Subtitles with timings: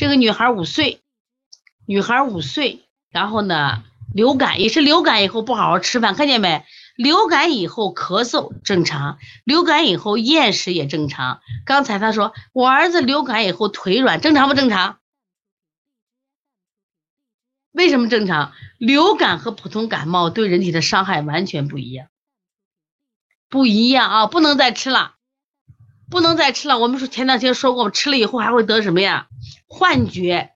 [0.00, 1.02] 这个女孩五岁，
[1.84, 3.84] 女孩五岁，然后呢，
[4.14, 6.64] 流感也是流感以后不好好吃饭，看见没？
[6.96, 11.42] 流感以后咳嗽正常，流感以后厌食也正常。
[11.66, 15.00] 刚才他说我儿子流感以后腿软，正常不正常？
[17.70, 18.52] 为什么正常？
[18.78, 22.08] 流感和普通感冒对人体的伤害完全不一样，
[23.50, 24.26] 不一样啊！
[24.26, 25.16] 不能再吃了，
[26.10, 26.78] 不能再吃了。
[26.78, 29.28] 我们说前两天说过，吃了以后还会得什么呀？
[29.66, 30.50] 幻觉。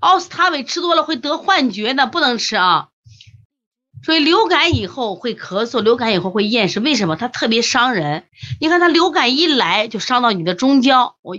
[0.00, 2.88] 奥司他韦吃多了会得幻觉的，不能吃啊。
[4.02, 7.16] 所以流感以后会咳嗽，流感以后会厌食，为什么？
[7.16, 8.24] 它特别伤人。
[8.60, 11.36] 你看它流感一来就伤到你的中焦，我。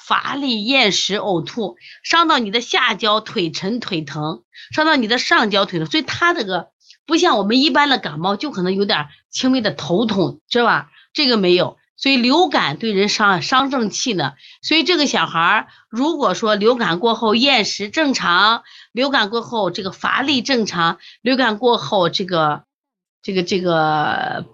[0.00, 6.70] 乏力、厌食、呕吐，伤到你的下焦，腿沉、腿疼，伤到你的上焦腿疼，所以它这个
[7.04, 10.88] 不像我们一般的感冒，就可能有点轻微的头痛，知道吧？
[11.12, 14.32] 这个没有，所以流感对人伤伤正气呢。
[14.62, 18.62] 所以这个小孩儿，如果说流感过后厌食正常，
[18.92, 22.64] 流感过后这个乏力正常，流感过后这个
[23.20, 24.46] 这个这个，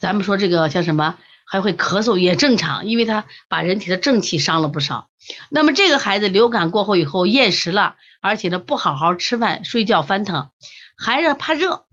[0.00, 1.16] 咱们说这个叫什么？
[1.50, 5.08] 还会咳嗽也正常，因为他把人体的正气伤了不少。
[5.48, 10.50] 那么这个孩子流感过后以后厌食了，而且呢不好好吃饭，睡觉翻腾，
[10.98, 11.86] 还是怕热。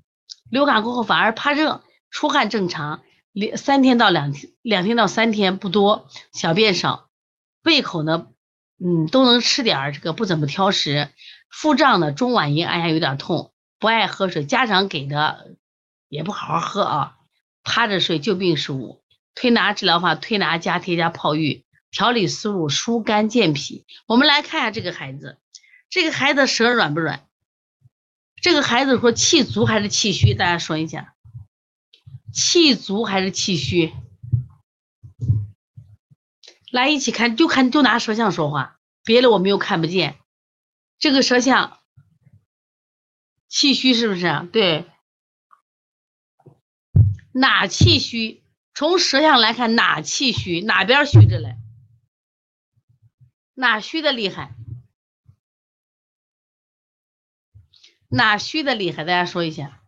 [0.52, 3.00] 流感过后反而怕热，出汗正常，
[3.36, 7.10] 两三天到两天，两天到三天不多，小便少，
[7.64, 8.28] 胃口呢，
[8.80, 11.10] 嗯都能吃点儿，这个不怎么挑食。
[11.50, 15.58] 腹胀呢，中脘阴按下有点痛，不爱喝水，家长给的
[16.08, 17.18] 也不好好喝啊，
[17.62, 19.04] 趴着睡，就病十五。
[19.34, 23.86] 推拿治疗法：推拿加贴加泡浴，调理思路，疏肝健脾。
[24.08, 25.40] 我们来看一下这个孩子，
[25.90, 27.28] 这个孩子舌软不软？
[28.42, 30.34] 这个孩子说气足还是气虚？
[30.34, 31.15] 大家说一下，
[32.36, 33.94] 气足还是气虚？
[36.70, 40.20] 来一起看，就看就拿舌象说话，别的我们又看不见。
[41.00, 41.80] 这个舌象，
[43.48, 44.50] 气虚是不是？
[44.52, 44.86] 对，
[47.32, 48.44] 哪气虚？
[48.74, 51.56] 从舌象来看，哪气虚，哪边虚着嘞？
[53.54, 54.54] 哪虚的厉害？
[58.10, 59.06] 哪虚的厉害？
[59.06, 59.82] 大家说一下。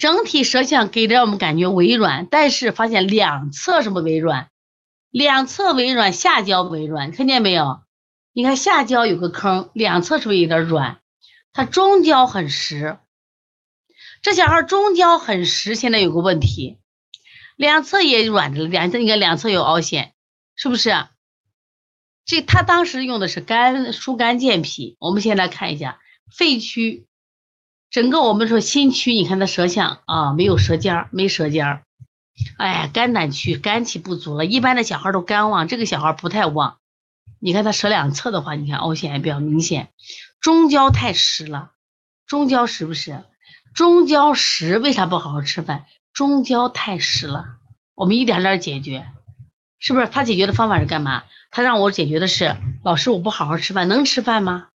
[0.00, 4.50] 整体舌象给着我们感觉微软，但是发现两侧什么微软？
[5.10, 7.82] 两侧微软，下焦微软，看见没有？
[8.32, 11.00] 你看下焦有个坑，两侧是不是有点软？
[11.52, 12.98] 它中焦很实。
[14.22, 16.78] 这小孩中焦很实，现在有个问题。
[17.56, 20.14] 两侧也软着，两侧你看两侧有凹陷，
[20.56, 20.94] 是不是？
[22.24, 24.96] 这他当时用的是肝疏肝健脾。
[24.98, 26.00] 我们先来看一下
[26.34, 27.06] 肺区，
[27.90, 31.82] 整个我们说心区，你看他舌象啊，没有舌尖儿，没舌尖儿。
[32.56, 36.78] 哎，肝胆区肝气不足了，一般的小孩都肝旺，这个小孩不太旺。
[37.40, 39.88] 你看他舌两侧的话，你看凹陷也比较明显。
[40.40, 41.72] 中焦太实了，
[42.26, 43.24] 中焦实不实？
[43.74, 45.84] 中焦实，为啥不好好吃饭？
[46.12, 47.56] 中焦太实了，
[47.94, 49.06] 我们一点点解决，
[49.80, 50.06] 是不是？
[50.06, 51.24] 他解决的方法是干嘛？
[51.50, 54.68] 他让我解决的是，老师我不好好吃饭，能吃饭吗？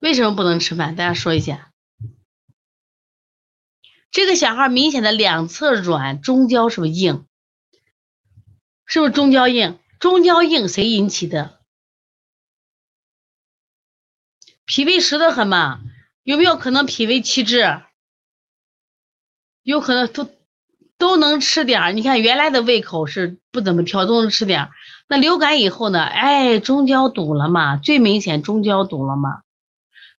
[0.00, 0.94] 为什么不能吃饭？
[0.96, 1.67] 大家说一下。
[4.10, 7.24] 这个小孩明显的两侧软，中焦是不是硬？
[8.86, 9.78] 是不是中焦硬？
[10.00, 11.58] 中焦硬谁引起的？
[14.64, 15.80] 脾胃实的很嘛？
[16.22, 17.82] 有没有可能脾胃气滞？
[19.62, 20.30] 有可能都
[20.96, 24.70] 都能吃点儿，你看原来的胃口是不怎么挑，都能吃点儿。
[25.08, 26.02] 那流感以后呢？
[26.02, 29.42] 哎，中焦堵了嘛，最明显中焦堵了嘛。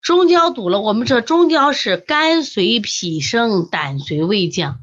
[0.02, 4.80] 中焦堵了，我们这中焦是肝随脾升，胆随胃降。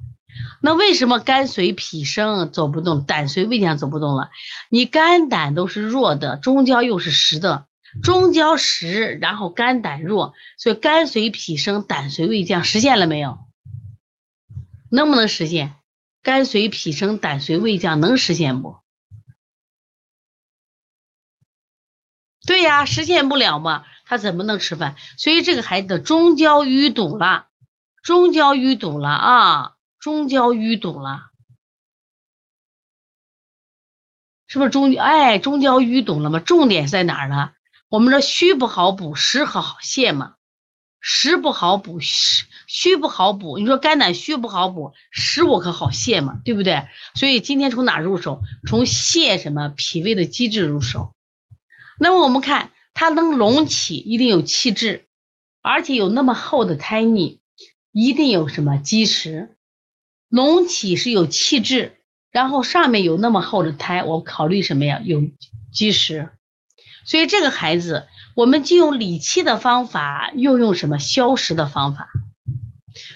[0.60, 4.31] 那为什么肝随脾升走不动，胆随胃降走不动了？
[4.69, 7.66] 你肝胆都是弱的，中焦又是实的，
[8.03, 13.38] 中焦实，然后肝胆弱，所以肝随脾升，胆随胃降，实现了没有？
[14.91, 15.75] 能不能实现？
[16.22, 18.77] 肝随脾升，胆随胃降，能实现不？
[22.47, 24.97] 对呀，实现不了嘛，他怎么能吃饭？
[25.18, 27.48] 所以这个孩子的中焦淤堵了，
[28.03, 31.24] 中焦淤堵了啊，中焦淤堵了，
[34.47, 34.97] 是不是中？
[34.97, 36.38] 哎，中焦淤堵了吗？
[36.38, 37.50] 重点在哪儿呢？
[37.88, 40.34] 我们说虚不好补，实好好泻嘛。
[41.09, 43.59] 实不好补，虚虚不好补。
[43.59, 46.88] 你说肝胆虚不好补，实我可好泻嘛，对不对？
[47.14, 48.41] 所以今天从哪入手？
[48.66, 51.14] 从泻什么脾胃的机制入手。
[52.00, 55.04] 那么我们看它能隆起，一定有气滞，
[55.60, 57.43] 而且有那么厚的胎腻，
[57.93, 59.54] 一定有什么积食。
[60.31, 61.98] 隆起是有气滞，
[62.31, 65.03] 然后上面有那么厚的胎，我考虑什么呀？
[65.04, 65.22] 有
[65.71, 66.31] 积食。
[67.04, 72.09] 所以这个孩子，我们既用理气的方法，又用什么消食的方法？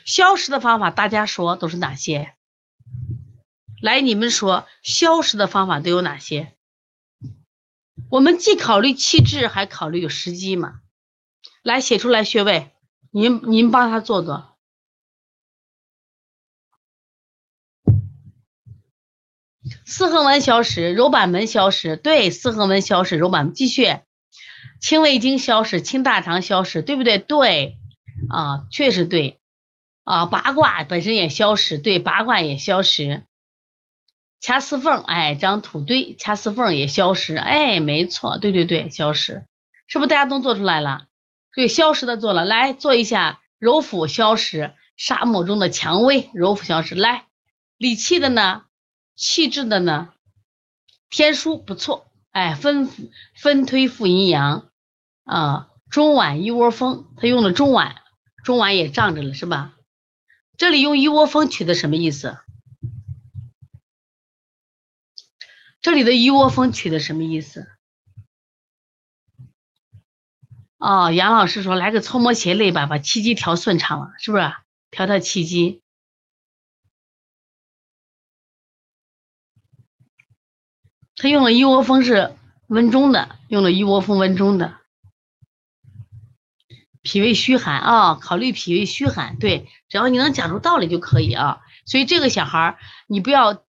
[0.04, 2.34] 消食的方法，大家说都是哪些？
[3.80, 6.52] 来，你们说消食的方法都有哪些？
[8.10, 10.80] 我们既考虑气质，还考虑有时机嘛？
[11.62, 12.70] 来，写出来穴位，
[13.12, 14.56] 您您帮他做做。
[19.84, 24.00] 四横纹消失，揉板门消失，对，四横纹消失，揉板继续，
[24.80, 27.18] 清胃经消失，清大肠消失，对不对？
[27.18, 27.78] 对，
[28.28, 29.38] 啊，确实对，
[30.02, 33.24] 啊，八卦本身也消失，对，八卦也消失。
[34.40, 39.44] 掐丝缝，哎，张土堆，掐丝缝也消食，哎，没错，对对对，消食，
[39.86, 41.06] 是不是大家都做出来了？
[41.54, 47.26] 对，消食的做了，来做一下揉腹消食，沙漠中的蔷薇，揉腹消食，来，
[47.76, 48.62] 理气的呢？
[49.14, 50.14] 气滞的呢？
[51.10, 52.88] 天枢不错，哎，分
[53.34, 54.70] 分推复阴阳
[55.24, 57.96] 啊，中脘一窝蜂，他用了中脘，
[58.42, 59.74] 中脘也胀着了，是吧？
[60.56, 62.38] 这里用一窝蜂取的什么意思？
[65.80, 67.66] 这里的一窝蜂取的什么意思？
[70.78, 74.52] 哦，杨老师说来个搓摩斜肋吧，把气机调顺畅了，是不是？
[74.90, 75.82] 调调气机。
[81.16, 82.34] 他用了一窝蜂是
[82.66, 84.80] 温中的，用了一窝蜂温中的，
[87.02, 91.60] 脾胃虚寒啊，考虑脾胃虚寒，对，只要你能讲出道理就可以啊。
[91.84, 93.62] 所以这个小孩儿，你不要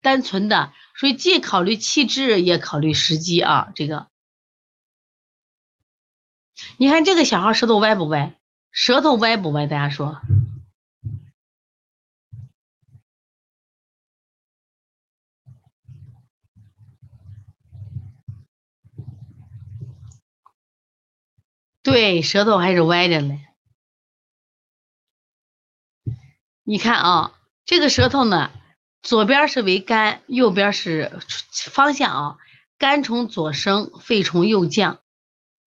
[0.00, 3.72] 单纯的，所以既考虑气质，也考虑时机啊。
[3.74, 4.08] 这个，
[6.76, 8.38] 你看这个小孩舌头歪不歪？
[8.70, 9.66] 舌头歪不歪？
[9.66, 10.20] 大家说。
[21.82, 23.46] 对，舌头还是歪着嘞。
[26.62, 28.50] 你看啊，这个舌头呢，
[29.04, 31.20] 左边是为肝，右边是
[31.70, 32.38] 方向啊。
[32.78, 35.00] 肝从左升，肺从右降，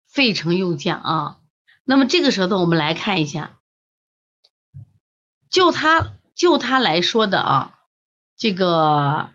[0.09, 1.41] 肺从右降啊。
[1.85, 3.59] 那么这个舌头，我们来看一下，
[5.51, 7.79] 就它就它来说的啊，
[8.37, 9.29] 这个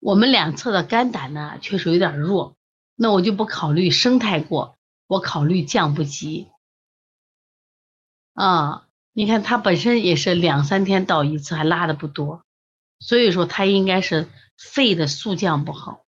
[0.00, 2.56] 我们两侧的肝胆呢，确实有点弱，
[2.96, 4.76] 那我就不考虑升太过。
[5.06, 6.48] 我考虑降不及
[8.32, 12.43] 啊，你看他本身也是两三天到一次，还拉的不多，
[13.04, 16.03] 所以说他应该是肺的速降不好。